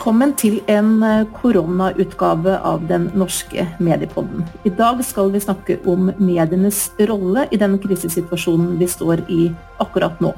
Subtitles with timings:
[0.00, 4.46] Velkommen til en eh, koronautgave av den norske mediepodden.
[4.64, 6.78] I dag skal vi snakke om medienes
[7.10, 9.50] rolle i den krisesituasjonen vi står i
[9.84, 10.30] akkurat nå.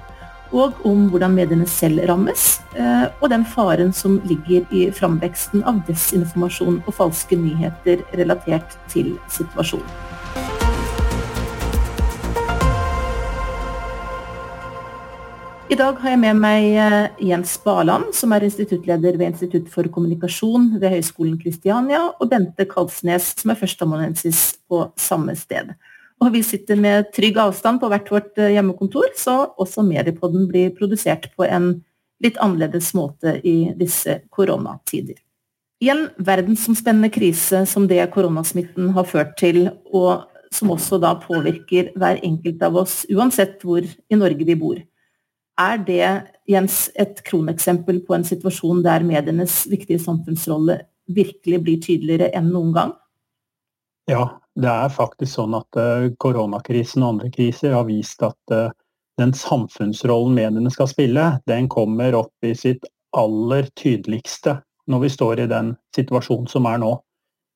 [0.50, 5.79] Og om hvordan mediene selv rammes, eh, og den faren som ligger i framveksten av
[5.86, 10.11] desinformasjon og falske nyheter relatert til situasjonen.
[15.72, 19.86] I dag har jeg med meg eh, Jens Baland, som er instituttleder ved Institutt for
[19.95, 25.71] kommunikasjon ved Høgskolen Kristiania, og Bente Kalsnes, som er førsteamanuensis på samme sted.
[26.21, 30.76] Og vi sitter med trygg avstand på hvert vårt eh, hjemmekontor, så også Mediepodden blir
[30.76, 31.71] produsert på en
[32.20, 35.17] litt annerledes måte i disse koronatider.
[35.81, 41.95] I en verdensomspennende krise som det koronasmitten har ført til, og som også da påvirker
[41.97, 44.83] hver enkelt av oss, uansett hvor i Norge vi bor,
[45.61, 46.06] er det,
[46.48, 50.81] Jens, et kroneksempel på en situasjon der medienes viktige samfunnsrolle
[51.12, 52.94] virkelig blir tydeligere enn noen gang?
[54.11, 58.72] Ja, det er faktisk sånn at uh, koronakrisen og andre kriser har vist at uh,
[59.20, 64.59] den samfunnsrollen mediene skal spille, den kommer opp i sitt aller tydeligste
[64.91, 66.94] når vi står i den situasjonen som er nå.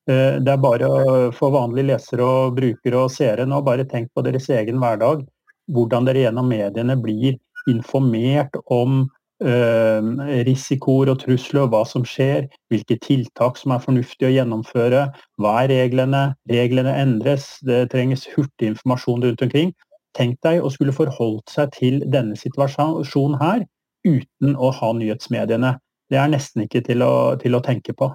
[0.09, 0.91] Uh, det er bare
[1.35, 5.25] for vanlige lesere og brukere og seere nå, bare tenk på deres egen hverdag.
[5.67, 7.35] Hvordan dere gjennom mediene blir
[7.69, 9.05] informert om
[9.43, 10.11] eh,
[10.47, 15.07] risikoer og trusler hva som skjer, hvilke tiltak som er fornuftige å gjennomføre,
[15.41, 19.73] hva er reglene, reglene endres, det trenges hurtig informasjon rundt omkring.
[20.17, 23.67] Tenk deg å skulle forholdt seg til denne situasjonen her
[24.07, 25.75] uten å ha nyhetsmediene.
[26.07, 28.09] Det er nesten ikke til å, til å tenke på.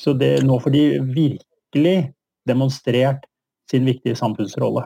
[0.00, 1.96] Så det, nå får de virkelig
[2.48, 3.24] demonstrert
[3.70, 4.84] sin viktige samfunnsrolle.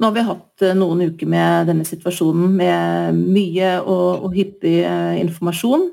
[0.00, 4.80] Nå har vi hatt eh, noen uker med denne situasjonen med mye og, og hyppig
[4.82, 5.90] eh, informasjon.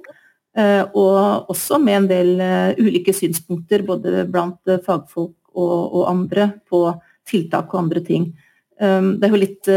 [0.57, 2.31] Eh, og også med en del
[2.79, 6.87] ulike synspunkter både blant fagfolk og, og andre på
[7.29, 8.31] tiltak og andre ting.
[8.79, 9.67] Det er jo litt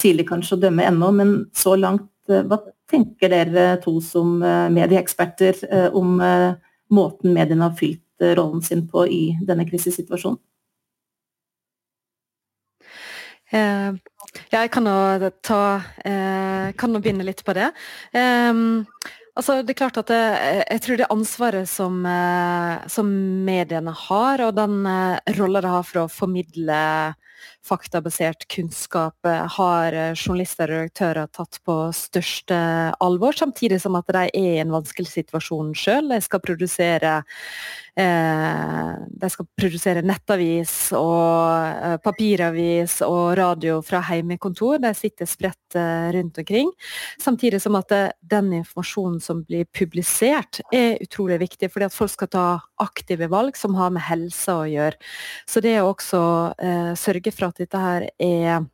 [0.00, 2.56] tidlig kanskje å dømme ennå, men så langt, hva
[2.88, 4.38] tenker dere to som
[4.72, 5.60] medieeksperter
[5.92, 10.40] om måten mediene har fylt rollen sin på i denne krisesituasjonen?
[13.54, 13.92] Eh,
[14.50, 15.60] jeg kan nå ta
[16.02, 17.70] eh, Kan nå begynne litt på det.
[19.36, 20.22] Altså, det er klart at det,
[20.72, 23.12] Jeg tror det ansvaret som, eh, som
[23.46, 24.80] mediene har, og den
[25.38, 26.80] rolla de har for å formidle
[27.66, 32.58] faktabasert kunnskap har journalister og redaktører tatt på største
[33.02, 36.12] alvor, samtidig som at de er i en vanskelig situasjon sjøl.
[36.12, 37.18] De skal produsere
[37.96, 44.82] Eh, de skal produsere nettavis og eh, papiravis og radio fra heimekontor.
[44.84, 46.68] De sitter spredt eh, rundt omkring.
[47.22, 52.30] Samtidig som at den informasjonen som blir publisert er utrolig viktig, fordi at folk skal
[52.36, 52.44] ta
[52.84, 55.00] aktive valg som har med helse å gjøre.
[55.48, 56.20] Så det å også
[57.00, 58.66] sørge for at dette her er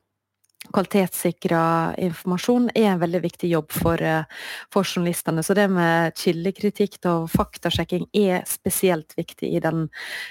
[0.70, 1.62] kvalitetssikra
[2.00, 4.24] informasjon er en veldig viktig jobb for, eh,
[4.72, 5.42] for, journalistene.
[5.42, 9.88] Så det med kildekritikk og faktasjekking er spesielt viktig i den,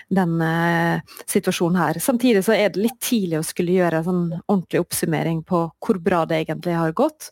[0.09, 1.99] den uh, situasjonen her.
[1.99, 5.99] Samtidig så er det litt tidlig å skulle gjøre en sånn ordentlig oppsummering på hvor
[5.99, 7.31] bra det egentlig har gått.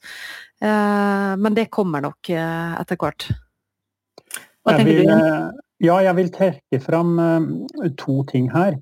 [0.61, 3.29] Uh, men det kommer nok uh, etter hvert.
[4.65, 5.63] Hva tenker vil, du?
[5.87, 7.15] Ja, jeg vil trekke fram
[7.97, 8.75] to ting her.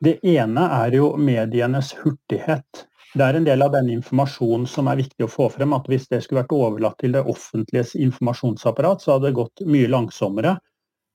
[0.00, 2.86] Det ene er jo medienes hurtighet
[3.18, 5.72] det er en del av den informasjonen som er viktig å få frem.
[5.74, 9.90] at Hvis det skulle vært overlatt til det offentliges informasjonsapparat, så hadde det gått mye
[9.90, 10.56] langsommere.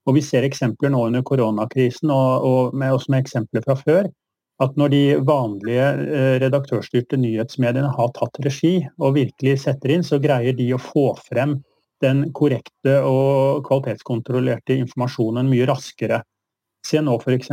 [0.06, 4.09] Og Vi ser eksempler nå under koronakrisen, og, og med, også med eksempler fra før,
[4.59, 10.19] at når de vanlige eh, redaktørstyrte nyhetsmediene har tatt regi og virkelig setter inn, så
[10.19, 11.57] greier de å få frem
[12.03, 16.22] den korrekte og kvalitetskontrollerte informasjonen mye raskere.
[16.85, 17.52] Se nå f.eks.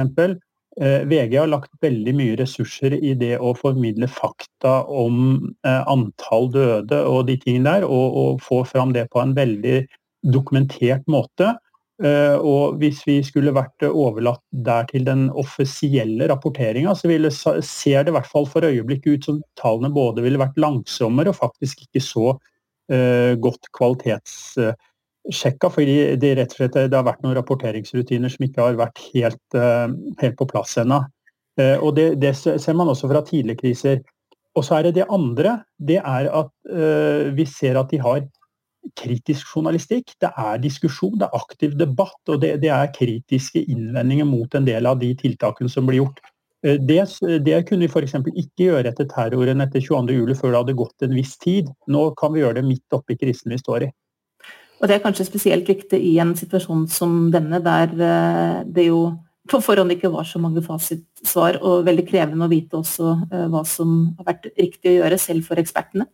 [0.81, 6.49] Eh, VG har lagt veldig mye ressurser i det å formidle fakta om eh, antall
[6.55, 9.83] døde og de tingene der, og, og få fram det på en veldig
[10.33, 11.51] dokumentert måte.
[12.03, 18.07] Eh, og hvis vi skulle vært overlatt der til den offisielle rapporteringa, så ville, ser
[18.07, 21.85] det i hvert fall for øyeblikket ut som tallene både ville vært langsommere og faktisk
[21.85, 24.57] ikke så uh, godt kvalitets...
[24.57, 24.73] Uh,
[25.31, 29.89] sjekka, fordi det, slett, det har vært noen rapporteringsrutiner som ikke har vært helt, eh,
[30.23, 31.03] helt på plass ennå.
[31.61, 34.03] Eh, det, det, ser man også fra tidligere kriser.
[34.59, 35.61] Og så er det det andre.
[35.81, 38.19] Det er at uh, vi ser at de har
[38.99, 40.13] kritisk journalistikk.
[40.21, 44.69] Det er diskusjon, det er aktiv debatt, og det, det er kritiske innvendinger mot en
[44.69, 46.21] del av de tiltakene som blir gjort.
[46.63, 46.99] Det,
[47.43, 48.13] det, kunne vi f.eks.
[48.29, 50.37] ikke gjøre etter terroren etter 22.07.
[50.39, 51.73] før det hadde gått en viss tid.
[51.91, 53.91] Nå kan vi gjøre det midt oppi krisen vi står i.
[54.83, 57.93] Og det er kanskje spesielt viktig i en situasjon som denne, der
[58.67, 59.13] det jo
[59.51, 63.15] på forhånd ikke var så mange fasitsvar, og veldig krevende å vite også
[63.53, 66.09] hva som har vært riktig å gjøre, selv for ekspertene.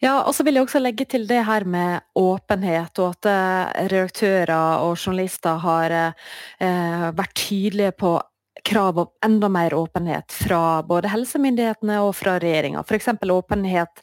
[0.00, 3.88] Ja, og så vil jeg også legge til det her med åpenhet, og at eh,
[3.92, 8.14] redaktører og journalister har eh, vært tydelige på
[8.64, 12.80] krav om enda mer åpenhet fra både helsemyndighetene og fra regjeringa.
[12.80, 13.12] F.eks.
[13.28, 14.02] åpenhet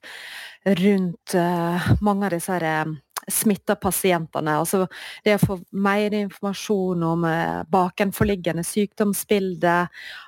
[0.84, 2.94] rundt eh, mange av disse her,
[3.28, 4.58] eh, smitta pasientene.
[4.62, 4.86] Altså
[5.26, 9.76] det å få mer informasjon om eh, bakenforliggende sykdomsbilde,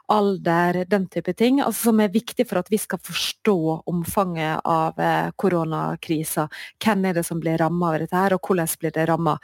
[0.10, 1.62] alder, den type ting.
[1.64, 3.58] Altså, som er viktig for at vi skal forstå
[3.90, 6.50] omfanget av eh, koronakrisa.
[6.84, 9.38] Hvem er det som blir ramma av dette, her, og hvordan blir det ramma.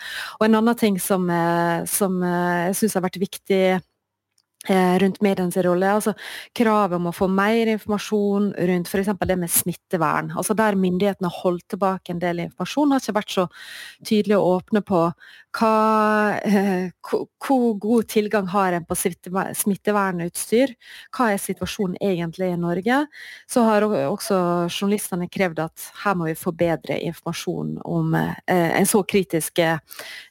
[0.44, 3.95] En annen ting som, eh, som jeg syns har vært viktig Eh,
[4.70, 5.92] rundt medienes rolle.
[5.98, 6.14] altså
[6.56, 9.12] Kravet om å få mer informasjon rundt f.eks.
[9.28, 10.32] det med smittevern.
[10.36, 13.48] altså Der myndighetene har holdt tilbake en del informasjon, har ikke vært så
[14.04, 15.02] tydelige og åpne på
[15.56, 16.90] hva, eh,
[17.46, 20.74] hvor god tilgang har en på smittevernutstyr.
[21.16, 23.08] Hva er situasjonen egentlig i Norge?
[23.48, 28.36] Så har også journalistene krevd at her må vi få bedre informasjon om eh,
[28.80, 29.80] en så kritisk eh,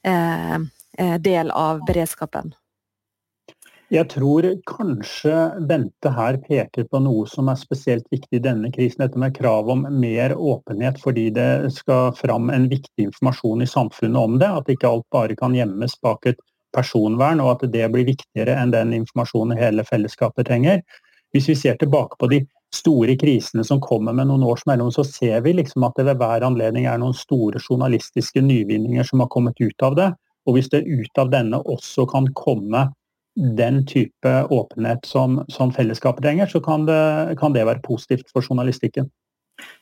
[0.05, 2.55] eh, del av beredskapen.
[3.93, 5.35] Jeg tror kanskje
[5.69, 9.03] Bente her peker på noe som er spesielt viktig i denne krisen.
[9.05, 14.17] Dette med krav om mer åpenhet fordi det skal fram en viktig informasjon i samfunnet
[14.17, 14.49] om det.
[14.49, 16.41] At ikke alt bare kan gjemmes bak et
[16.75, 20.81] personvern, og at det blir viktigere enn den informasjonen hele fellesskapet trenger.
[21.37, 22.41] Hvis vi ser tilbake på de
[22.75, 26.19] store krisene som kommer med noen års mellom, så ser vi liksom at det ved
[26.19, 30.11] hver anledning er noen store journalistiske nyvinninger som har kommet ut av det.
[30.49, 32.89] Og hvis det ut av denne også kan komme
[33.35, 38.43] den type åpenhet som, som fellesskapet trenger, så kan det, kan det, være positivt for
[38.43, 39.11] journalistikken.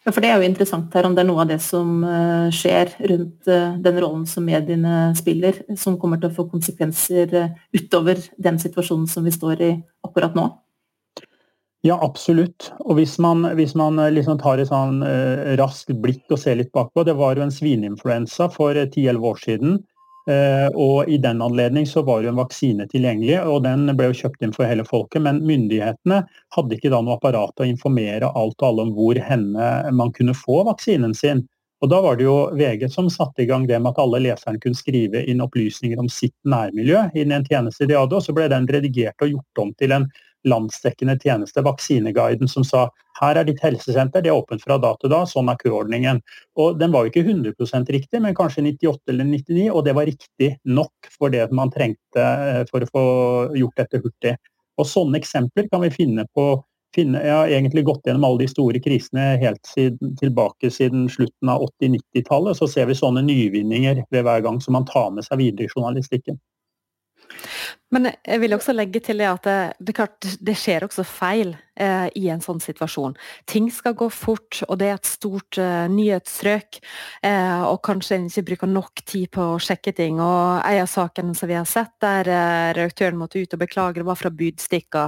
[0.05, 2.49] Ja, for Det er jo interessant her om det er noe av det som uh,
[2.53, 7.55] skjer rundt uh, den rollen som mediene spiller, som kommer til å få konsekvenser uh,
[7.73, 9.71] utover den situasjonen som vi står i
[10.05, 10.51] akkurat nå?
[11.83, 12.69] Ja, absolutt.
[12.85, 15.01] Og hvis man, hvis man liksom tar et sånn
[15.59, 19.81] raskt blikk og ser litt bakpå Det var jo en svineinfluensa for 10-11 år siden
[19.83, 19.92] Eh,
[20.29, 24.45] og I den anledning så var jo en vaksine tilgjengelig, og den ble jo kjøpt
[24.47, 25.25] inn for hele folket.
[25.25, 26.21] Men myndighetene
[26.57, 30.15] hadde ikke da noe apparat til å informere alt og alle om hvor henne man
[30.15, 31.43] kunne få vaksinen sin.
[31.83, 34.61] Og Da var det jo VG som satte i gang det med at alle leserne
[34.63, 38.47] kunne skrive inn opplysninger om sitt nærmiljø i en tjeneste de hadde, og så ble
[38.53, 40.07] den redigert og gjort om til en
[40.49, 42.89] landsdekkende tjeneste, Vaksineguiden, som sa
[43.21, 46.23] her er ditt helsesenter, det er åpent fra da til da, sånn er køordningen.
[46.59, 50.09] Og Den var jo ikke 100% riktig, men kanskje 98 eller 99, og det var
[50.09, 53.07] riktig nok for det man trengte eh, for å få
[53.59, 54.37] gjort dette hurtig.
[54.81, 56.47] Og Sånne eksempler kan vi finne på
[56.95, 61.49] finne, Jeg har egentlig gått gjennom alle de store krisene helt siden, tilbake siden slutten
[61.49, 62.59] av 80-90-tallet.
[62.59, 65.73] Så ser vi sånne nyvinninger ved hver gang som man tar med seg videre i
[65.73, 66.41] journalistikken.
[67.93, 69.49] Men jeg vil også legge til det at
[69.79, 73.15] det, klart, det skjer også feil eh, i en sånn situasjon.
[73.49, 76.81] Ting skal gå fort, og det er et stort eh, nyhetsstrøk.
[77.27, 80.21] Eh, og kanskje en ikke bruker nok tid på å sjekke ting.
[80.21, 84.01] Og En av sakene som vi har sett der eh, redaktøren måtte ut og beklage,
[84.01, 85.05] det var fra Budstikka.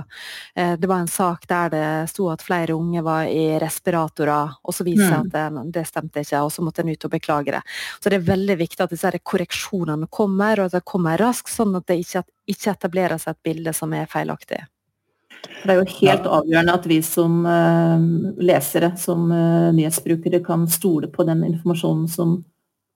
[0.56, 4.76] Eh, det var en sak der det sto at flere unge var i respiratorer, og
[4.76, 5.20] så viser mm.
[5.20, 7.62] at det, det, stemte ikke, og så måtte en ut og beklage det.
[8.00, 11.74] Så det er veldig viktig at disse korreksjonene kommer, og at det kommer raskt, sånn
[11.78, 14.62] at det ikke, ikke etablerer seg et bilde som er feilaktig.
[15.64, 18.00] Det er jo helt avgjørende at vi som uh,
[18.40, 22.38] lesere, som uh, nyhetsbrukere, kan stole på den informasjonen som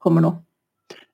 [0.03, 0.35] kommer nå.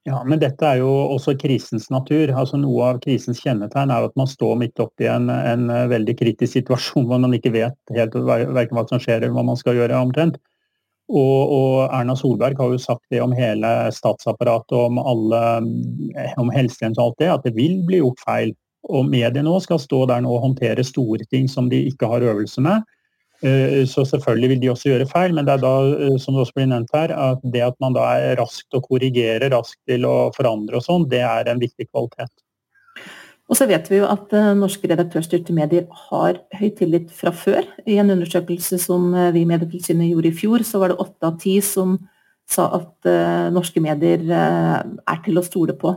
[0.04, 2.28] Ja, men dette er jo også krisens natur.
[2.36, 6.58] Altså Noe av krisens kjennetegn er at man står midt oppi en, en veldig kritisk
[6.58, 10.02] situasjon hvor man ikke vet helt verken hva som skjer eller hva man skal gjøre
[10.04, 10.36] omtrent.
[11.12, 15.40] Og, og, Erna Solberg har jo sagt det om hele statsapparatet, om, alle,
[16.40, 18.54] om helsetjenesten og alt det, at det vil bli gjort feil.
[18.88, 22.24] Og mediene nå skal stå der nå og håndtere store ting som de ikke har
[22.24, 22.84] øvelse med.
[23.44, 25.74] Eh, så selvfølgelig vil de også gjøre feil, men det er da,
[26.06, 28.80] eh, som det også blir nevnt her, at det at man da er raskt å
[28.84, 32.32] korrigere, raskt til å forandre og sånn, det er en viktig kvalitet.
[33.50, 37.66] Og så vet vi jo at uh, norske redaktørstyrte medier har høy tillit fra før.
[37.84, 41.36] I en undersøkelse som vi i Medietilsynet gjorde i fjor, så var det åtte av
[41.42, 41.98] ti som
[42.48, 45.92] sa at uh, norske medier er til å stole på.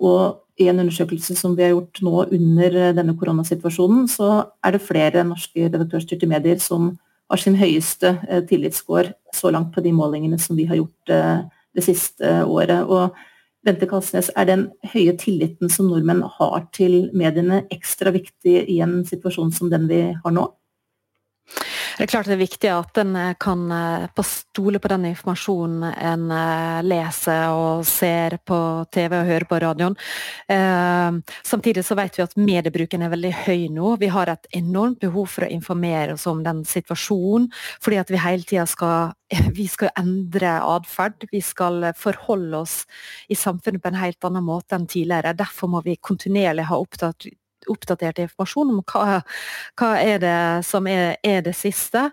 [0.00, 0.22] og
[0.58, 4.30] i en undersøkelse som vi har gjort nå under eh, denne koronasituasjonen, så
[4.64, 6.92] er det flere norske redaktørstyrte medier som
[7.30, 11.44] har sin høyeste eh, tillitsscore så langt på de målingene som vi har gjort eh,
[11.78, 12.90] det siste året.
[12.90, 13.14] Og
[13.66, 19.00] Bente Kalsnes, er den høye tilliten som nordmenn har til mediene ekstra viktig i en
[19.08, 20.46] situasjon som den vi har nå?
[21.98, 25.82] Det er klart det er viktig at en eh, kan eh, stole på den informasjonen
[25.90, 28.58] en eh, leser og ser på
[28.94, 29.96] TV og hører på radioen.
[31.42, 33.96] Samtidig så vet vi at mediebruken er veldig høy nå.
[33.98, 37.48] Vi har et enormt behov for å informere oss om den situasjonen,
[37.82, 39.16] fordi at vi hele tida skal
[39.58, 41.26] vi skal endre atferd.
[41.34, 42.78] Vi skal forholde oss
[43.26, 45.34] i samfunnet på en helt annen måte enn tidligere.
[45.36, 47.26] Derfor må vi kontinuerlig ha opptatt
[47.70, 49.20] oppdatert informasjon om hva,
[49.78, 52.08] hva er det som er, er det siste.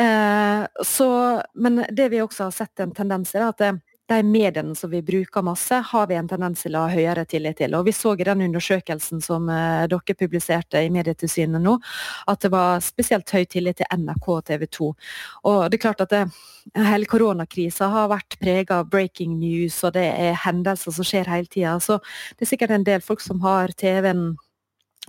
[0.00, 1.08] Eh, så,
[1.54, 3.72] men det vi også har sett en tendens til, er at det,
[4.06, 7.56] de mediene som vi bruker masse, har vi en tendens til å ha høyere tillit
[7.62, 7.74] til.
[7.76, 11.78] Og Vi så i den undersøkelsen som uh, dere publiserte i Medietilsynet nå,
[12.28, 14.90] at det var spesielt høy tillit til NRK og TV 2.
[15.48, 16.26] Og det er klart at det,
[16.74, 21.44] Hele koronakrisa har vært prega av breaking news, og det er hendelser som skjer hele
[21.44, 21.74] tida.
[21.76, 21.98] Så
[22.38, 24.30] det er sikkert en del folk som har TV-en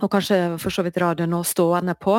[0.02, 2.18] og kanskje for så vidt radioen nå stående på.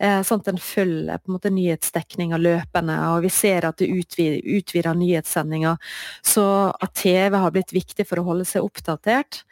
[0.00, 3.90] Eh, sånn at en følger på en måte nyhetsdekninga løpende, og vi ser at det
[3.92, 5.76] utvider, utvider nyhetssendinger.
[6.24, 9.42] Så at TV har blitt viktig for å holde seg oppdatert,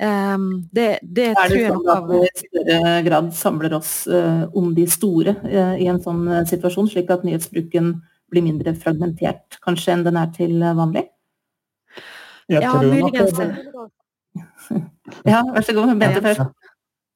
[0.00, 3.94] eh, det, det er det tror jeg sånn at vi i større grad samler oss
[4.08, 7.98] eh, om de store uh, i en sånn uh, situasjon, slik at nyhetsbruken
[8.30, 11.04] blir mindre fragmentert kanskje enn den er til vanlig?
[12.50, 13.36] Jeg ja, muligens.
[15.32, 15.92] ja, vær så god.
[16.00, 16.59] Bente først.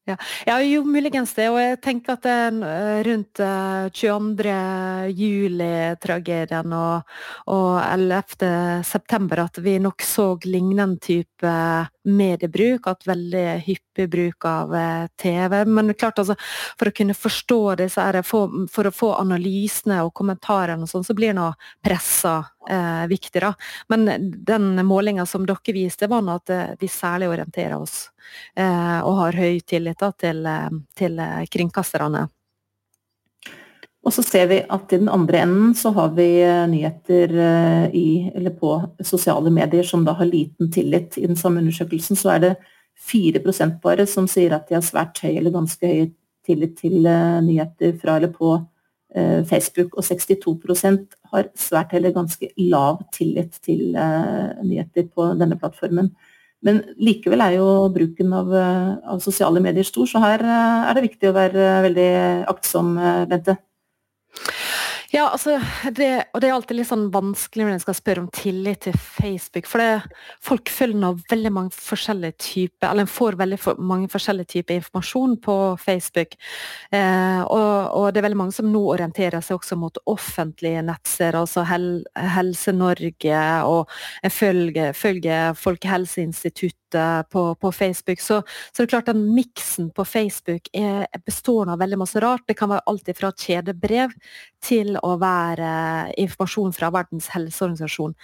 [0.04, 0.16] Ja.
[0.46, 1.46] ja, jo muligens det.
[1.48, 2.34] Og jeg tenker at det
[2.68, 3.40] eh, rundt
[3.96, 4.50] 22.
[4.52, 7.14] Eh, juli-tragedien og,
[7.48, 8.84] og 11.
[8.84, 11.54] september at vi nok så lignende type
[12.04, 15.62] mediebruk, at veldig hyppig bruk av eh, TV.
[15.72, 16.36] Men klart altså,
[16.76, 17.90] for å kunne forstå det,
[18.28, 21.48] for, for å få analysene og kommentarene og sånn, så blir nå
[21.84, 23.40] pressa eh, viktig.
[23.40, 23.54] da.
[23.88, 28.13] Men den målinga som dere viste, var nå at vi særlig orienterer oss Eh,
[29.04, 32.26] og har høy tillit da, til, eh, til eh, kringkasterne.
[34.04, 36.26] Og så ser vi at i den andre enden så har vi
[36.68, 37.30] nyheter
[37.96, 41.16] i, eller på sosiale medier som da har liten tillit.
[41.16, 42.50] I den samme undersøkelsen så er det
[43.00, 46.12] 4% bare som sier at de har svært høy eller ganske høy
[46.44, 48.52] tillit til nyheter fra eller på
[49.48, 56.12] Facebook, og 62% har svært eller ganske lav tillit til nyheter på denne plattformen.
[56.64, 60.96] Men likevel er jo bruken av, eh, av, sosiale medier stor, så her eh, er
[60.96, 62.10] det viktig å være veldig
[62.50, 63.58] aktsom, eh, Bente.
[65.14, 65.60] Ja, altså,
[65.94, 68.96] det, og det er alltid litt sånn vanskelig når en skal spørre om tillit til
[68.98, 69.68] Facebook.
[69.70, 74.10] For det, folk følger nå veldig mange forskjellige typer, eller en får veldig for, mange
[74.10, 76.34] forskjellige typer informasjon på Facebook.
[76.90, 81.38] Eh, og, og, det er veldig mange som nå orienterer seg også mot offentlige nettsider,
[81.44, 81.88] altså Hel,
[82.34, 83.94] Helse Norge, og
[84.26, 86.83] en følger, følge Folkehelseinstituttet
[87.30, 88.20] på, på, Facebook.
[88.20, 92.46] Så, så, det er klart den miksen på Facebook er bestående av veldig masse rart.
[92.48, 94.14] Det kan være alt fra kjedebrev
[94.64, 98.16] til å være informasjon fra Verdens helseorganisasjon.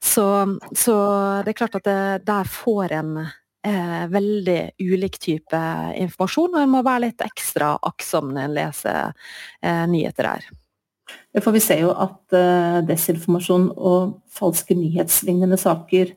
[0.00, 0.28] Så,
[0.76, 0.96] så
[1.44, 5.64] det er klart at det, der får en eh, veldig ulik type
[5.98, 9.28] informasjon, og en må være litt ekstra aktsom når en leser
[9.62, 10.48] eh, nyheter der.
[11.42, 16.14] For vi ser jo at uh, desinformasjon og falske nyhetslignende saker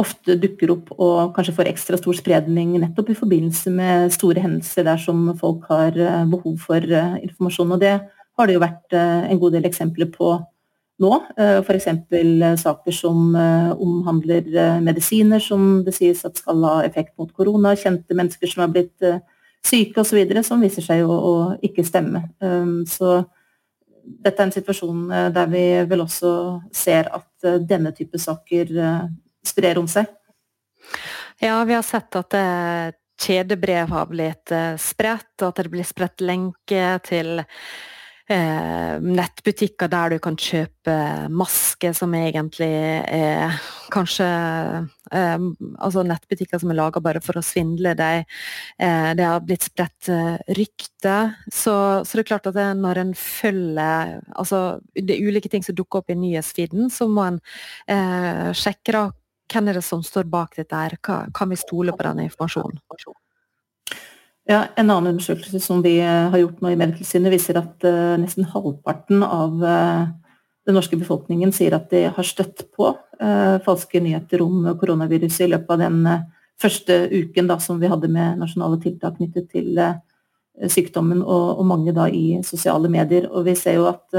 [0.00, 4.86] ofte dukker opp og kanskje får ekstra stor spredning nettopp i forbindelse med store hendelser
[4.86, 7.74] der som folk har eh, behov for eh, informasjon.
[7.76, 10.32] Og det har det jo vært eh, en god del eksempler på
[11.00, 11.10] nå.
[11.64, 11.86] F.eks.
[12.60, 14.50] saker som omhandler
[14.84, 19.06] medisiner som det sies at skal ha effekt mot korona, kjente mennesker som har blitt
[19.64, 21.32] syke osv., som viser seg å, å
[21.64, 22.20] ikke stemme.
[22.84, 23.14] Så
[24.04, 25.00] dette er en situasjon
[25.32, 26.34] der vi vel også
[26.68, 28.76] ser at denne type saker
[29.46, 30.10] sprer om seg?
[31.40, 35.86] Ja, vi har sett at det kjedebrev har blitt eh, spredt, og at det blir
[35.88, 40.94] spredt lenke til eh, nettbutikker der du kan kjøpe
[41.32, 43.58] maske som egentlig er
[43.92, 45.46] kanskje eh,
[45.80, 48.28] Altså nettbutikker som er laga bare for å svindle deg.
[48.78, 51.34] Eh, det har blitt spredt eh, rykter.
[51.48, 55.66] Så, så, det er klart at det, når en følger altså Det er ulike ting
[55.66, 57.40] som dukker opp i nyhetsfeeden, så må en
[57.90, 58.94] eh, sjekke
[59.50, 60.96] hvem er det som står bak dette her?
[61.02, 62.78] Kan vi stole på denne informasjonen?
[64.50, 68.16] Ja, En annen undersøkelse som vi eh, har gjort nå i Medietilsynet, viser at uh,
[68.18, 70.08] nesten halvparten av uh,
[70.66, 75.50] den norske befolkningen sier at de har støtt på uh, falske nyheter om koronaviruset i
[75.52, 76.00] løpet av den
[76.60, 79.78] første uken da, som vi hadde med nasjonale tiltak knyttet til
[80.68, 83.30] sykdommen, og, og, mange da i sosiale medier.
[83.30, 84.18] Og vi ser jo at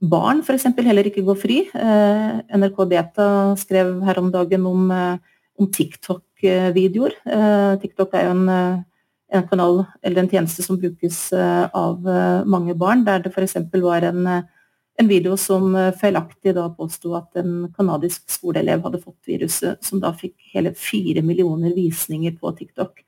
[0.00, 0.64] barn f.eks.
[0.80, 1.58] heller ikke går fri.
[1.68, 3.26] Eh, NRK Beta
[3.60, 5.18] skrev her om dagen om, eh,
[5.58, 7.16] om TikTok-videoer.
[7.26, 8.84] Eh, TikTok er jo en,
[9.30, 12.00] en kanal eller en tjeneste som brukes av
[12.46, 13.56] mange barn, der det f.eks.
[13.74, 19.84] var en, en, video som feilaktig da påsto at en canadisk skoleelev hadde fått viruset,
[19.84, 23.04] som da fikk hele fire millioner visninger på TikTok.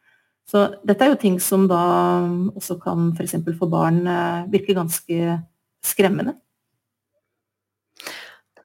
[0.47, 1.83] Så dette er jo ting som da
[2.55, 3.41] også kan f.eks.
[3.41, 4.05] For, for barn
[4.53, 5.41] virke ganske
[5.83, 6.37] skremmende.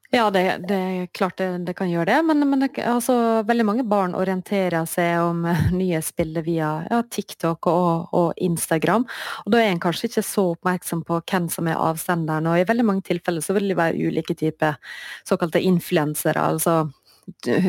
[0.10, 3.84] Ja, det, er klart det, det, kan gjøre det, men, men det, altså, veldig mange
[3.84, 5.42] barn orienterer seg om
[5.76, 9.04] nye spill via ja, TikTok og, og, Instagram.
[9.44, 12.48] og Da er en kanskje ikke så oppmerksom på hvem som er avsenderen.
[12.48, 14.80] og I veldig mange tilfeller så vil det være ulike typer
[15.28, 16.40] såkalte influensere.
[16.40, 16.86] altså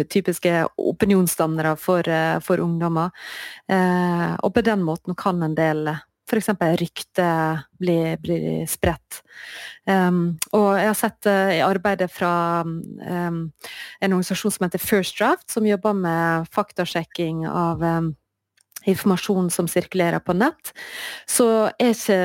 [0.08, 3.10] typiske opinionsdannere for, uh, for ungdommer.
[3.68, 5.88] Eh, og på den måten kan en del
[6.28, 6.50] f.eks.
[6.80, 9.22] ryktet blir, blir spredt.
[9.88, 13.42] Um, og jeg har sett uh, i arbeidet fra um,
[14.00, 18.10] en organisasjon som heter First Draft, som jobber med faktasjekking av um,
[18.88, 20.72] informasjon som sirkulerer på nett,
[21.28, 22.20] så er ikke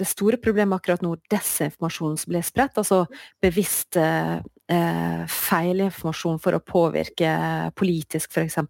[0.00, 3.04] det store problemet akkurat nå desinformasjonen som blir spredt, altså
[3.42, 7.32] bevisst eh, feilinformasjon for å påvirke
[7.78, 8.60] politisk f.eks.,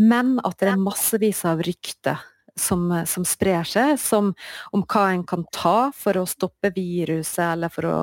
[0.00, 2.22] men at det er massevis av rykter
[2.58, 4.32] som, som, sprer seg, som,
[4.72, 8.02] om hva en kan ta for å stoppe viruset eller for å,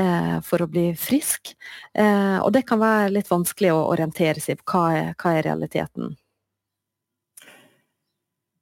[0.00, 1.54] eh, for å bli frisk.
[1.94, 5.48] Eh, og det kan være litt vanskelig å orientere seg på hva er, hva er
[5.50, 6.16] realiteten.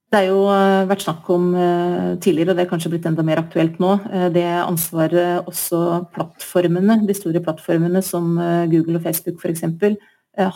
[0.09, 3.25] Det er jo eh, vært snakk om eh, tidligere, og det er kanskje blitt enda
[3.27, 5.83] mer aktuelt nå, eh, det ansvaret også
[6.15, 8.31] plattformene, de store plattformene som
[8.73, 9.67] Google og Facebook f.eks.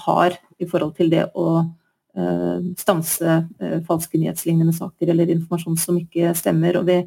[0.06, 1.81] har i forhold til det å Eh,
[2.76, 6.76] stanse eh, falske nyhetslignende saker eller informasjon som ikke stemmer.
[6.80, 6.98] Og vi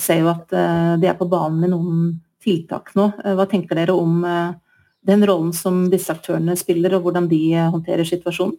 [0.00, 3.10] ser jo at eh, de er på banen med noen tiltak nå.
[3.36, 4.22] Hva tenker dere om
[5.04, 8.54] den rollen som disse aktørene spiller, og hvordan de håndterer situasjonen?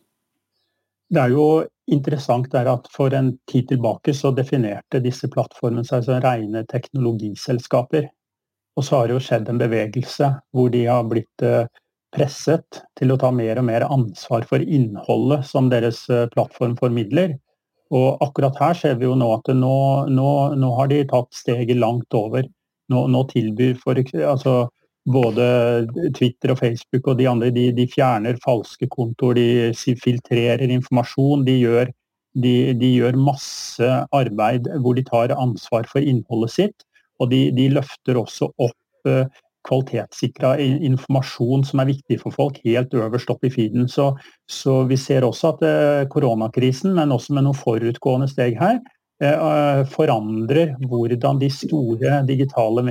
[1.10, 1.46] Det er jo
[1.92, 8.06] interessant at For en tid tilbake så definerte disse plattformene seg som rene teknologiselskaper.
[8.78, 11.48] Og så har det jo skjedd en bevegelse hvor de har blitt
[12.16, 17.38] presset til å ta mer og mer ansvar for innholdet som deres eh, plattform formidler.
[17.92, 19.78] Og akkurat her ser vi jo nå at nå,
[20.12, 22.46] nå, nå har de tatt steget langt over.
[22.92, 24.56] Nå, nå tilbyr for, altså,
[25.12, 25.46] både
[26.18, 31.46] Twitter og Facebook og de andre de, de fjerner falske kontoer, de filtrerer informasjon.
[31.48, 31.92] De gjør,
[32.44, 36.88] de, de gjør, masse arbeid hvor de tar ansvar for innholdet sitt.
[37.22, 39.28] Og de, løfter også opp eh,
[39.68, 43.88] kvalitetssikra informasjon som er viktig for folk, helt øverst opp i feeden.
[43.92, 44.12] Så,
[44.50, 48.80] så vi ser også at eh, koronakrisen, men også med noen forutgående steg her,
[49.24, 52.86] eh, forandrer hvordan de store digitale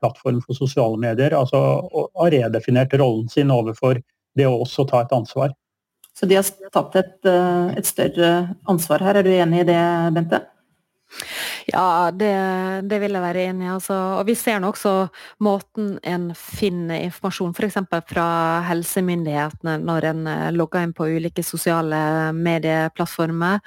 [0.00, 1.62] plattformene for sosiale medier altså,
[2.20, 4.02] har redefinert rollen sin overfor
[4.36, 5.56] det å også ta et ansvar.
[6.16, 8.30] Så de har tatt et, eh, et større
[8.68, 10.44] ansvar her, er du enig i det, Bente?
[11.70, 12.30] Ja, det,
[12.90, 13.70] det, vil jeg være enig i.
[13.74, 13.96] Altså.
[14.18, 14.94] Og vi ser nå også
[15.44, 17.78] måten en finner informasjon f.eks.
[18.10, 18.26] fra
[18.66, 22.00] helsemyndighetene når en eh, logger inn på ulike sosiale
[22.36, 23.60] medieplattformer.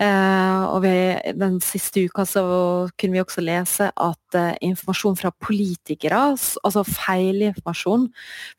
[0.00, 0.94] Eh, og vi,
[1.36, 2.44] den siste uka så
[2.96, 8.08] kunne vi også lese at eh, informasjon fra politikere, altså feilinformasjon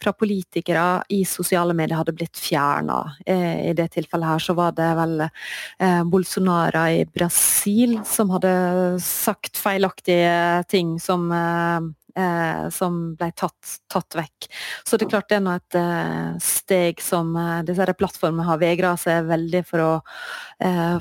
[0.03, 2.99] fra politikere i sosiale medier hadde blitt fjerna.
[3.25, 8.53] Eh, I det tilfellet her så var det vel eh, Bolsonaro i Brasil som hadde
[9.01, 14.47] sagt feilaktige ting som, eh, som ble tatt, tatt, vekk.
[14.85, 18.61] Så det er klart det er nå et eh, steg som eh, disse plattformene har
[18.61, 19.91] vegra seg veldig for å,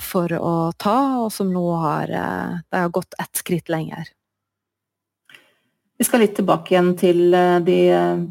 [0.02, 4.08] for å, ta, og som nå har, de har gått ett skritt lenger.
[6.00, 7.20] Vi skal litt tilbake igjen til
[7.62, 7.76] de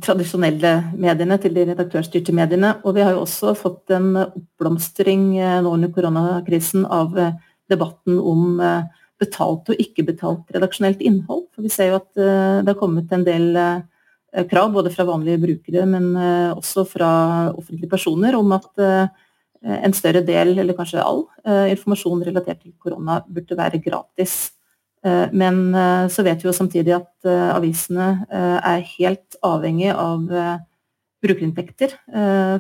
[0.03, 2.73] tradisjonelle mediene, til de redaktørstyrte mediene.
[2.83, 7.15] Og vi har jo også fått en oppblomstring nå under koronakrisen av
[7.71, 8.59] debatten om
[9.21, 11.47] betalt og ikke betalt redaksjonelt innhold.
[11.53, 15.07] For vi ser jo at eh, det har kommet en del eh, krav, både fra
[15.07, 17.11] vanlige brukere, men eh, også fra
[17.53, 18.71] offentlige personer, om at
[19.61, 21.19] en større del, eller kanskje all,
[21.69, 24.55] informasjon relatert til korona burde være gratis.
[25.37, 25.59] Men
[26.09, 30.25] så vet vi jo samtidig at avisene er helt avhengig av
[31.21, 31.93] brukerinntekter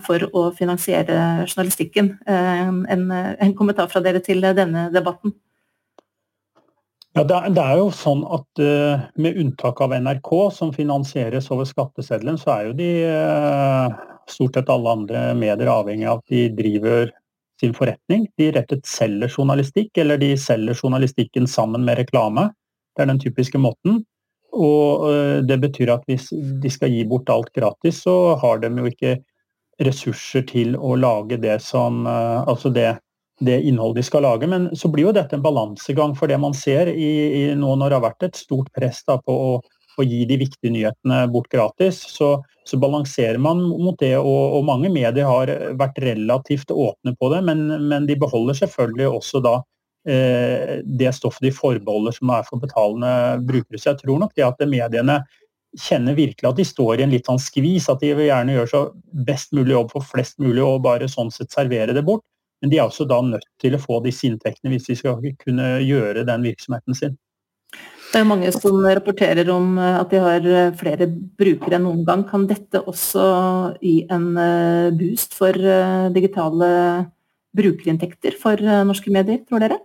[0.05, 2.13] for å finansiere journalistikken.
[2.29, 5.33] En, en kommentar fra dere til denne debatten?
[7.11, 12.37] Ja, det, er jo sånn at uh, Med unntak av NRK, som finansieres over skatteseddelen,
[12.39, 13.97] så er jo de uh,
[14.31, 17.11] stort sett alle andre medier avhengig av at de driver
[17.59, 18.29] sin forretning.
[18.39, 22.47] De rett og slett selger journalistikk, eller de selger journalistikken sammen med reklame.
[22.95, 23.99] Det er den typiske måten.
[24.55, 28.71] Og uh, det betyr at hvis de skal gi bort alt gratis, så har de
[28.71, 29.17] jo ikke
[29.83, 32.91] ressurser til å lage det som Altså det
[33.41, 34.47] det innholdet de skal lage.
[34.47, 37.89] Men så blir jo dette en balansegang for det man ser i, i nå når
[37.89, 39.51] det har vært et stort press da, på å,
[39.97, 42.03] å, gi de viktige nyhetene bort gratis.
[42.13, 42.35] Så,
[42.67, 47.43] så balanserer man mot det, og, og, mange medier har vært relativt åpne på det,
[47.49, 49.57] men, men de beholder selvfølgelig også da
[50.07, 53.13] eh, det stoffet de forbeholder som er for betalende
[53.47, 53.81] brukere.
[53.81, 55.23] Så jeg tror nok det at mediene
[55.79, 58.69] kjenner virkelig at de står i en litt sånn skvis, at de vil gjerne gjøre
[58.69, 58.81] så
[59.27, 62.25] best mulig jobb for flest mulig og bare sånn sett servere det bort.
[62.61, 65.67] Men de er også da nødt til å få disse inntektene hvis de skal kunne
[65.81, 67.17] gjøre den virksomheten sin.
[68.11, 71.07] Det er mange som rapporterer om eh, at de har eh, flere
[71.39, 72.25] brukere enn noen gang.
[72.27, 73.23] Kan dette også
[73.79, 75.55] gi en eh, boost for
[76.11, 76.71] digitale
[77.55, 79.79] brukerinntekter for norske medier, tror dere?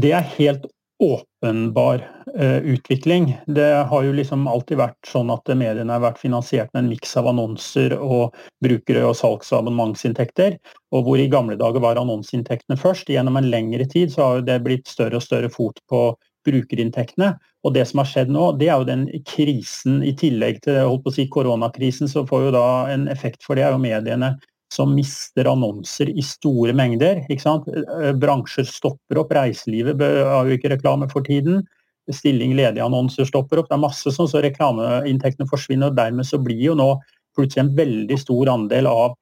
[0.00, 0.68] Det er helt
[1.02, 2.08] åpenbar
[2.40, 3.38] uh, utvikling.
[3.46, 7.16] Det har jo liksom alltid vært sånn at mediene har vært finansiert med en miks
[7.18, 10.58] av annonser og brukere- og salgs- og abonnementsinntekter.
[10.94, 13.10] Og hvor i gamle dager var annonseinntektene først.
[13.10, 16.12] Gjennom en lengre tid så har det blitt større og større fot på
[16.46, 17.34] brukerinntektene.
[17.62, 21.04] Og det som har skjedd nå, det er jo den krisen i tillegg til holdt
[21.04, 24.34] på å si, koronakrisen, så får jo da en effekt for det er jo mediene
[24.72, 27.22] som mister annonser i store mengder.
[27.28, 31.62] Eh, bransjer stopper opp, reiselivet har jo ikke reklame for tiden.
[32.10, 33.68] Stilling ledige annonser stopper opp.
[33.70, 35.92] Det er masse sånn, så reklameinntektene forsvinner.
[35.92, 36.94] og Dermed så blir jo nå
[37.36, 39.18] plutselig en veldig stor andel av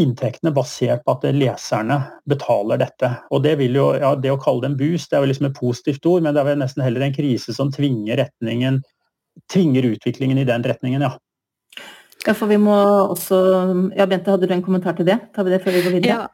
[0.00, 1.98] inntektene basert på at leserne
[2.30, 3.10] betaler dette.
[3.34, 5.50] Og Det vil jo, ja, det å kalle det en boost det er jo liksom
[5.50, 8.80] et positivt ord, men det er vel nesten heller en krise som tvinger, retningen,
[9.52, 11.02] tvinger utviklingen i den retningen.
[11.02, 11.16] ja.
[12.26, 13.38] Ja, for vi må også
[13.96, 15.20] Ja, Bente, hadde du en kommentar til det?
[15.34, 16.18] Tar vi det før vi går videre?
[16.18, 16.28] Ja.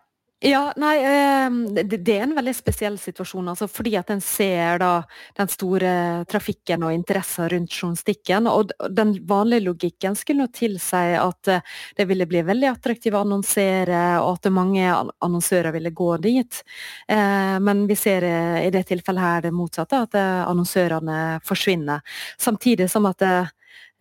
[0.44, 3.46] Ja, nei, ehm, det er en veldig spesiell situasjon.
[3.48, 4.90] Altså fordi at en ser da
[5.38, 5.92] den store
[6.28, 8.44] trafikken og interessen rundt journalistikken.
[8.50, 11.64] Og den vanlige logikken skulle nå tilsi at eh,
[11.96, 14.84] det ville bli veldig attraktivt å annonsere, og at mange
[15.24, 16.60] annonsører ville gå dit.
[17.08, 18.28] Eh, men vi ser
[18.60, 22.04] i det tilfellet her det motsatte, at eh, annonsørene forsvinner.
[22.36, 23.48] Samtidig som at ehm,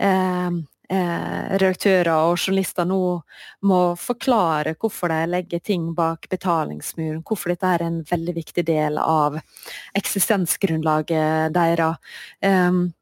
[0.04, 3.00] eh, redaktører og journalister nå
[3.66, 9.00] må forklare hvorfor de legger ting bak betalingsmuren, hvorfor dette er en veldig viktig del
[9.02, 9.40] av
[9.98, 11.98] eksistensgrunnlaget deres.
[12.42, 12.94] Um,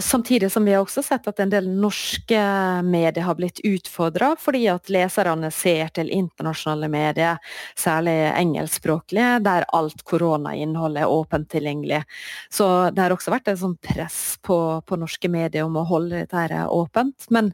[0.00, 2.38] Samtidig som vi har også sett at en del norske
[2.86, 7.40] medier har blitt utfordra, fordi at leserne ser til internasjonale medier,
[7.74, 12.04] særlig engelskspråklige, der alt koronainnhold er åpent tilgjengelig.
[12.46, 16.22] Så det har også vært et sånn press på, på, norske medier om å holde
[16.22, 17.26] dette åpent.
[17.34, 17.50] Men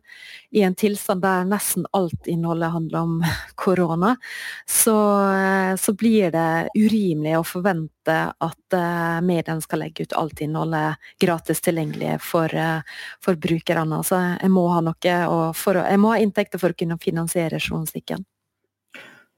[0.54, 3.14] i en tilstand der nesten alt innholdet handler om
[3.54, 4.16] korona,
[4.66, 4.96] så,
[5.78, 11.64] så blir det urimelig å forvente at uh, mediene skal legge ut alt innholdet gratis
[11.64, 12.86] tilgjengelig for, uh,
[13.24, 13.98] for brukerne.
[14.06, 15.18] Så jeg må ha noe
[15.58, 18.22] for, jeg må ha inntekter for å kunne finansiere journalistikken.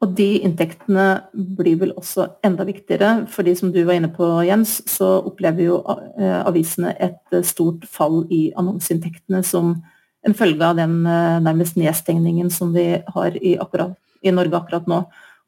[0.05, 4.83] Og de inntektene blir vel også enda viktigere, fordi som du var inne på Jens,
[4.85, 5.79] så opplever jo
[6.45, 9.79] avisene et stort fall i annonseinntektene som
[10.27, 13.95] en følge av den nærmest nedstengningen som vi har i, akkurat,
[14.27, 15.05] i Norge akkurat nå.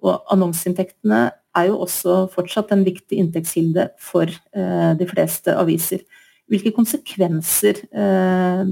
[0.06, 1.24] Og annonseinntektene
[1.58, 6.04] er jo også fortsatt en viktig inntektskilde for eh, de fleste aviser.
[6.48, 8.62] Hvilke konsekvenser eh,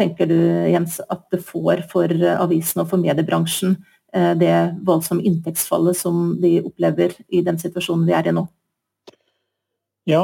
[0.00, 0.38] tenker du
[0.70, 3.76] Jens, at det får for avisene og for mediebransjen,
[4.14, 4.54] eh, det
[4.86, 8.46] voldsomme inntektsfallet som de opplever i den situasjonen vi er i nå?
[10.08, 10.22] Ja,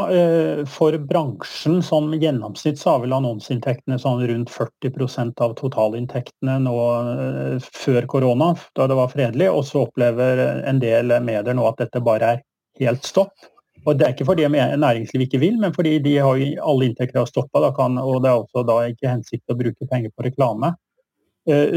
[0.67, 6.77] For bransjen som gjennomsnitt så har vel annonseinntektene sånn rundt 40% av totalinntektene nå
[7.61, 9.51] før korona, da det var fredelig.
[9.53, 12.43] Og så opplever en del medier nå at dette bare er
[12.81, 13.35] helt stopp.
[13.87, 17.31] Og Det er ikke fordi næringslivet ikke vil, men fordi de har alle inntekter har
[17.31, 17.69] stoppa.
[17.69, 20.73] Og det er også da ikke hensikt å bruke penger på reklame.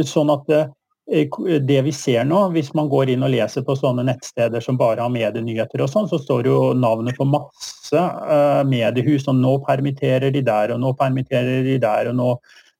[0.07, 0.65] Sånn at Eh,
[1.10, 5.02] det vi ser nå, hvis man går inn og leser på sånne nettsteder som bare
[5.02, 10.30] har medienyheter og sånn, så står jo navnet på masse uh, mediehus, og nå permitterer
[10.36, 12.36] de der, og nå permitterer de der, og nå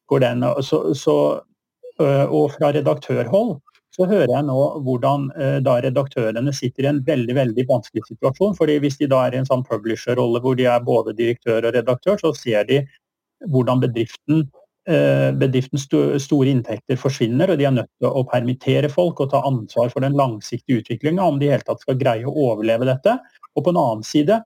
[0.10, 1.18] går den så, så,
[2.00, 3.58] Og fra redaktørhold
[3.92, 5.26] så hører jeg nå hvordan
[5.65, 8.56] da redaktørene sitter i en veldig veldig vanskelig situasjon.
[8.56, 11.76] fordi Hvis de da er i en sånn publisher-rolle hvor de er både direktør og
[11.76, 12.80] redaktør, så ser de
[13.52, 15.84] hvordan bedriften Eh, bedriftens
[16.24, 20.02] store inntekter forsvinner, og de er nødt til å permittere folk og ta ansvar for
[20.02, 23.18] den langsiktige utviklinga, om de i hele tatt skal greie å overleve dette.
[23.54, 24.39] Og på en annen side,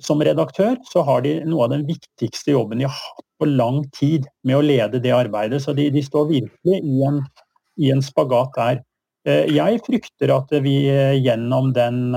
[0.00, 3.82] som redaktør, så har de noe av den viktigste jobben de har hatt på lang
[3.96, 5.62] tid med å lede det arbeidet.
[5.64, 7.20] Så de, de står virkelig i en,
[7.80, 8.82] i en, spagat der.
[9.28, 12.14] Eh, jeg frykter at vi eh, gjennom den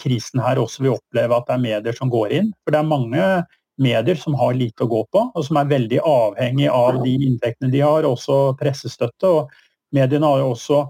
[0.00, 2.50] krisen her også vil oppleve at det er medier som går inn.
[2.64, 3.28] For det er mange
[3.80, 7.72] medier som har lite å gå på, og som er veldig avhengig av de inntektene
[7.72, 9.28] de har, også pressestøtte.
[9.28, 10.82] og Mediene har jo også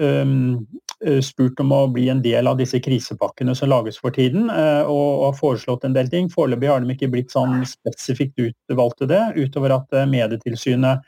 [0.00, 0.66] um,
[1.22, 5.38] spurt om å bli en del av disse krisepakkene som lages for tiden, og har
[5.38, 6.30] foreslått en del ting.
[6.30, 11.02] Foreløpig har de ikke blitt sånn spesifikt utvalgt til det, utover at Medietilsynet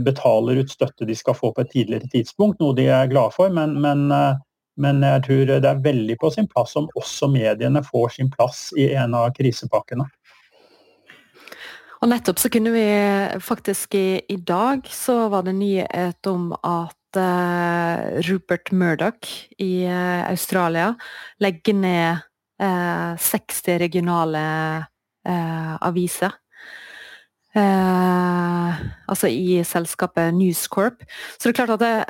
[0.00, 3.52] betaler ut støtte de skal få på et tidligere tidspunkt, noe de er glade for.
[3.52, 4.06] Men, men,
[4.80, 8.68] men, jeg tror det er veldig på sin plass om også mediene får sin plass
[8.78, 10.06] i en av krisepakkene.
[12.04, 12.84] Og nettopp så kunne vi
[13.40, 20.28] faktisk i, i dag så var det nyhet om at uh, Rupert Murdoch i uh,
[20.28, 20.90] Australia
[21.40, 22.20] legger ned
[22.60, 24.84] eh, 60 regionale
[25.24, 26.36] aviser.
[27.54, 31.02] altså i selskapet News Corp.
[31.38, 32.04] Så det er klart at det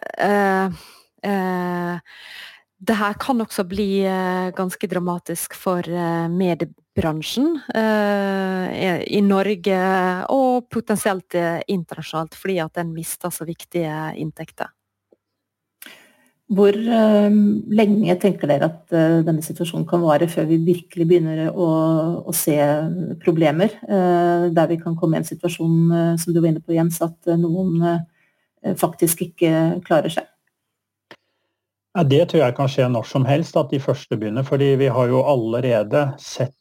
[2.88, 4.04] det her kan også bli
[4.56, 5.82] ganske dramatisk for
[6.94, 9.78] mediebransjen eh, i Norge
[10.30, 14.70] og potensielt eh, internasjonalt, fordi at den mister så viktige inntekter.
[16.54, 17.30] Hvor eh,
[17.72, 21.68] lenge tenker dere at eh, denne situasjonen kan vare før vi virkelig begynner å,
[22.26, 22.58] å se
[23.24, 23.70] problemer?
[23.88, 27.26] Eh, der vi kan komme i en situasjon som du var inne på Jens, at
[27.38, 28.04] noen
[28.80, 30.28] faktisk ikke klarer seg?
[31.94, 34.42] Ja, Det tror jeg kan skje når som helst, at de første begynner.
[34.42, 36.54] fordi vi har jo allerede sett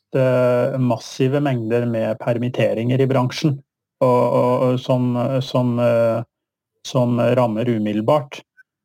[0.80, 3.58] massive mengder med permitteringer i bransjen.
[4.04, 6.24] Og, og, som, som, uh,
[6.88, 8.42] som, rammer umiddelbart.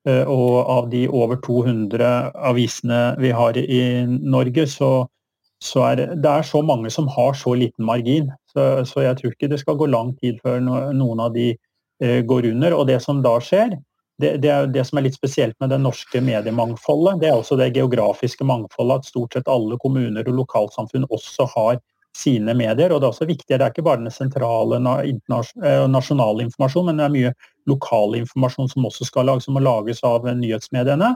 [0.08, 2.10] Uh, og av de over 200
[2.48, 4.92] avisene vi har i Norge, så,
[5.64, 8.30] så er det er så mange som har så liten margin.
[8.52, 11.52] Så, så jeg tror ikke det skal gå lang tid før noen av de
[11.98, 12.76] går under.
[12.78, 13.74] Og det som da skjer,
[14.18, 17.20] det, det, er det som er litt spesielt med det norske mediemangfoldet.
[17.22, 21.78] Det er også det geografiske mangfoldet, at stort sett alle kommuner og lokalsamfunn også har
[22.16, 22.90] sine medier.
[22.90, 27.00] og Det er også viktig, det er ikke bare den sentrale eh, nasjonale informasjonen, men
[27.00, 27.34] det er mye
[27.70, 31.14] lokal informasjon som også skal lages, som må lages av nyhetsmediene.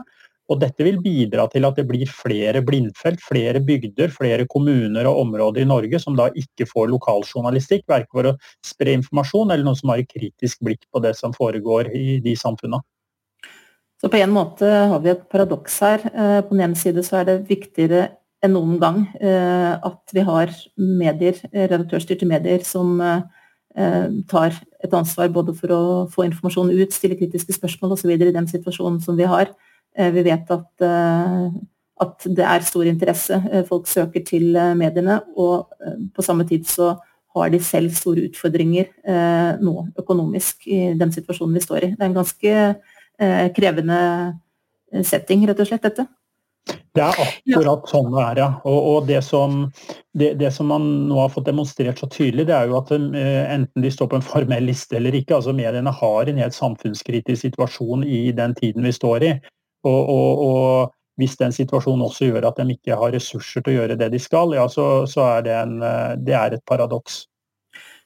[0.51, 5.21] Og Dette vil bidra til at det blir flere blindfelt, flere bygder, flere kommuner og
[5.21, 8.35] områder i Norge som da ikke får lokaljournalistikk, verken for å
[8.65, 12.35] spre informasjon eller noen som har et kritisk blikk på det som foregår i de
[12.39, 12.83] samfunnene.
[14.03, 16.01] Så på en måte har vi et paradoks her.
[16.11, 18.09] Eh, på den ene side så er det viktigere
[18.43, 23.21] enn noen gang eh, at vi har medier, redaktørstyrte medier som eh,
[24.27, 28.11] tar et ansvar både for å få informasjon ut, stille kritiske spørsmål osv.
[28.11, 29.55] i den situasjonen som vi har.
[29.95, 30.83] Vi vet at,
[32.01, 33.37] at det er stor interesse.
[33.69, 35.69] Folk søker til mediene, og
[36.13, 36.95] på samme tid så
[37.37, 38.89] har de selv store utfordringer
[39.61, 41.91] nå økonomisk i den situasjonen vi står i.
[41.93, 42.92] Det er en ganske Eh,
[43.55, 44.01] krevende
[44.93, 46.07] eh, setting, rett og slett, dette.
[46.95, 48.49] Det er akkurat sånn det er, ja.
[48.69, 49.65] Og, og det, som,
[50.15, 53.17] det, det, som, man nå har fått demonstrert så tydelig, det er jo at uh,
[53.51, 57.47] enten de står på en formell liste eller ikke, altså mediene har en helt samfunnskritisk
[57.47, 59.33] situasjon i den tiden vi står i.
[59.89, 63.81] Og, og, og, hvis den situasjonen også gjør at de ikke har ressurser til å
[63.81, 65.75] gjøre det de skal, ja, så, så er det, en,
[66.25, 67.19] det er et paradoks.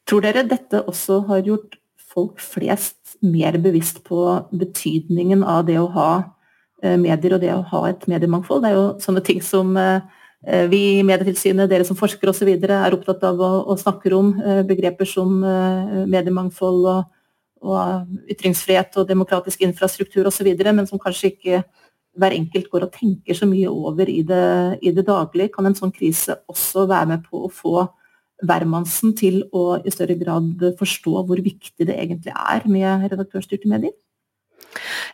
[0.08, 1.78] Tror dere dette også har gjort
[2.18, 6.12] folk flest mer bevisst på betydningen av det å ha
[6.84, 8.64] eh, medier og det å ha et mediemangfold.
[8.64, 10.02] Det er jo sånne ting som eh,
[10.72, 12.50] vi i Medietilsynet, dere som forskere osv.
[12.58, 14.34] er opptatt av å, å snakke om.
[14.42, 15.40] Eh, begreper som
[16.10, 17.12] mediemangfold og,
[17.66, 21.62] og ytringsfrihet og demokratisk infrastruktur osv., men som kanskje ikke
[22.18, 25.54] hver enkelt går og tenker så mye over i det, i det daglige.
[25.54, 27.86] Kan en sånn krise også være med på å få
[28.46, 33.96] hvermannsen til å i større grad forstå hvor viktig det egentlig er med redaktørstyrte medier?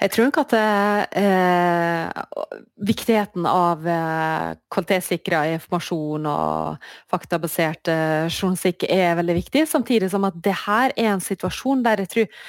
[0.02, 9.16] Jeg tror nok at eh, viktigheten av eh, kvalitetssikra informasjon og faktabasert eh, journalistikk er
[9.20, 12.48] veldig viktig, samtidig som at det her er en situasjon der jeg tror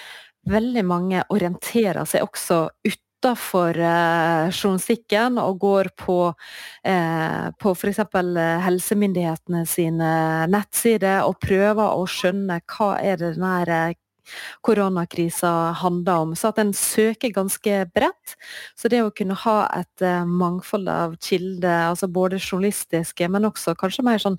[0.54, 6.34] veldig mange orienterer seg også ut utafor eh, journalistikken og går på,
[6.84, 7.98] eh, på f.eks.
[7.98, 13.94] Eh, helsemyndighetene sine nettsider og prøver å skjønne hva er det denne eh,
[14.64, 16.34] koronakrisa handler om.
[16.36, 18.36] Så at en søker ganske bredt.
[18.76, 24.02] Så det å kunne ha et mangfold av kilder, altså både journalistiske, men også kanskje
[24.08, 24.38] mer sånn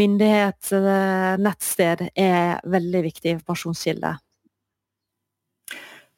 [0.00, 4.23] myndighetsnettsted, er veldig viktig informasjonskilde.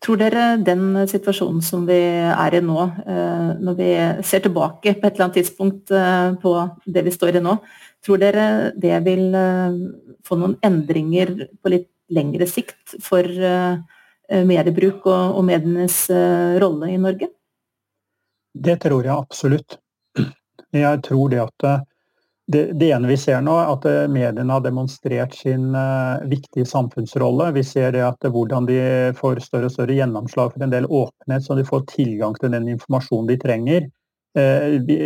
[0.05, 1.97] Tror dere den situasjonen som vi
[2.29, 3.89] er i nå, eh, når vi
[4.29, 6.53] ser tilbake på et eller annet tidspunkt eh, på
[6.85, 7.57] det vi står i nå,
[8.05, 9.79] tror dere det vil eh,
[10.27, 11.33] få noen endringer
[11.63, 13.27] på litt lengre sikt for
[14.47, 15.97] mediebruk og medienes
[16.63, 17.27] rolle i Norge?
[18.55, 19.75] Det tror jeg absolutt.
[20.71, 21.67] Jeg tror det at
[22.47, 26.67] det, det, ene vi ser nå, er at eh, mediene har demonstrert sin uh, viktige
[26.69, 27.51] samfunnsrolle.
[27.57, 28.79] Vi ser at hvordan de
[29.19, 32.71] får større og større gjennomslag for en del åpenhet, så de får tilgang til den
[32.77, 33.91] informasjonen de trenger.
[34.39, 35.01] Uh, vi,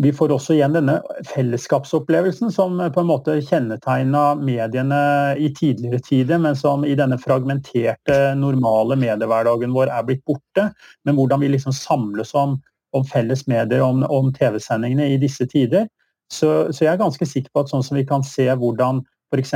[0.00, 0.96] vi, får også igjen denne
[1.34, 5.04] fellesskapsopplevelsen som på en måte kjennetegna mediene
[5.36, 10.70] i tidligere tider, men som i denne fragmenterte, normale mediehverdagen vår er blitt borte.
[11.04, 12.56] Men hvordan vi liksom samles om,
[12.96, 15.90] om felles medier, om, om TV-sendingene i disse tider.
[16.32, 19.54] Så, så, jeg er ganske sikker på at sånn som vi kan se hvordan f.eks.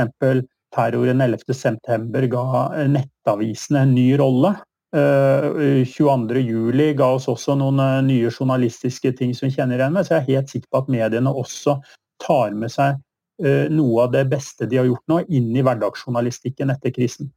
[0.75, 2.45] terroren 11.9 ga
[2.91, 4.53] nettavisene en ny rolle.
[4.93, 10.07] 22.07 eh, ga oss også noen eh, nye journalistiske ting som vi kjenner igjen med,
[10.07, 11.75] så jeg er helt sikker på at mediene også
[12.23, 12.95] tar med seg
[13.43, 17.33] eh, noe av det beste de har gjort nå, inn i hverdagsjournalistikken etter krisen.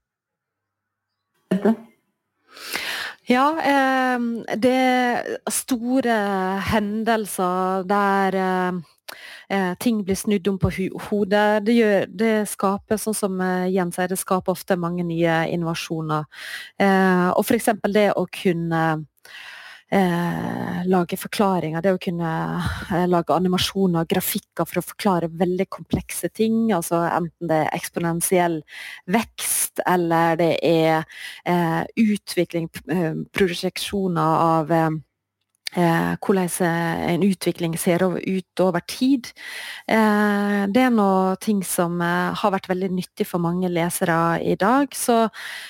[3.30, 3.46] Ja,
[4.58, 6.14] det er store
[6.70, 8.38] hendelser der
[9.50, 10.72] eh, ting blir snudd om på
[11.10, 11.64] hodet.
[11.66, 16.28] Det, gjør, det skaper, sånn som eh, Jens sier, det skaper ofte mange nye innovasjoner.
[16.80, 17.72] Eh, og f.eks.
[17.90, 18.84] det å kunne
[19.92, 22.28] Eh, lage forklaringer, det å kunne
[22.94, 26.70] eh, lage animasjoner, og grafikker for å forklare veldig komplekse ting.
[26.70, 28.60] altså Enten det er eksponentiell
[29.10, 31.02] vekst, eller det er
[31.42, 34.70] eh, utvikling, eh, prosjeksjoner av
[35.76, 39.30] Eh, hvordan eh, en utvikling ser ut over tid.
[39.86, 44.56] Eh, det er noe ting som eh, har vært veldig nyttig for mange lesere i
[44.58, 44.90] dag.
[44.98, 45.28] Så,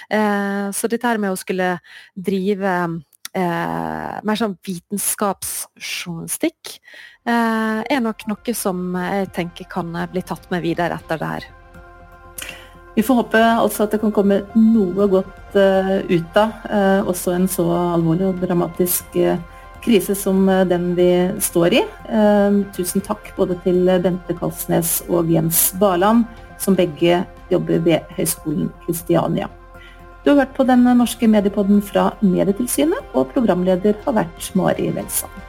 [0.08, 1.84] eh, så dette med å skulle
[2.16, 2.96] drive
[3.34, 6.80] eh, mer sånn vitenskapsjournalistikk
[7.30, 11.44] er nok noe som jeg tenker kan bli tatt med videre etter det her.
[12.96, 16.50] Vi får håpe altså at det kan komme noe godt ut av
[17.12, 19.38] også en så alvorlig og dramatisk uh,
[19.84, 21.10] krise som eh, den vi
[21.42, 21.82] står i.
[22.08, 26.26] Eh, tusen takk både til Bente Kalsnes og Jens Barland,
[26.60, 29.48] som begge jobber ved Høgskolen Kristiania.
[30.24, 35.39] Du har hørt på den norske mediepodden fra Medietilsynet, og programleder har vært Mari Welsand.